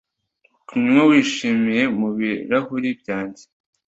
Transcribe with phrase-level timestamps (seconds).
[0.67, 3.43] Kunywa wishimye mubirahuri byanjye